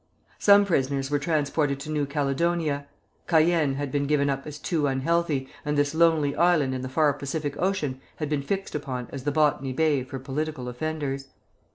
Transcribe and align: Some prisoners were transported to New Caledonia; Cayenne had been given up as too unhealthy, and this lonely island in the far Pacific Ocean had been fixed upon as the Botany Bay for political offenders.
Some 0.39 0.65
prisoners 0.65 1.11
were 1.11 1.19
transported 1.19 1.79
to 1.81 1.91
New 1.91 2.07
Caledonia; 2.07 2.87
Cayenne 3.27 3.75
had 3.75 3.91
been 3.91 4.07
given 4.07 4.31
up 4.31 4.47
as 4.47 4.57
too 4.57 4.87
unhealthy, 4.87 5.47
and 5.63 5.77
this 5.77 5.93
lonely 5.93 6.35
island 6.35 6.73
in 6.73 6.81
the 6.81 6.89
far 6.89 7.13
Pacific 7.13 7.55
Ocean 7.61 8.01
had 8.15 8.27
been 8.27 8.41
fixed 8.41 8.73
upon 8.73 9.09
as 9.11 9.25
the 9.25 9.31
Botany 9.31 9.73
Bay 9.73 10.03
for 10.03 10.17
political 10.17 10.67
offenders. 10.67 11.27